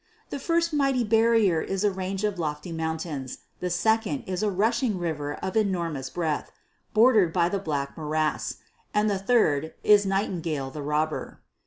The 0.31 0.39
first 0.39 0.73
mighty 0.73 1.03
barrier 1.03 1.61
is 1.61 1.83
a 1.83 1.91
range 1.91 2.23
of 2.23 2.39
lofty 2.39 2.71
mountains; 2.71 3.37
the 3.59 3.69
second 3.69 4.21
is 4.23 4.41
a 4.41 4.49
rushing 4.49 4.97
river 4.97 5.35
of 5.35 5.55
enormous 5.55 6.09
breadth, 6.09 6.51
bordered 6.91 7.31
by 7.31 7.49
the 7.49 7.59
Black 7.59 7.95
Morass; 7.95 8.55
and 8.95 9.07
the 9.07 9.19
third 9.19 9.75
is 9.83 10.03
Nightingale 10.03 10.71
the 10.71 10.81
Robber. 10.81 11.41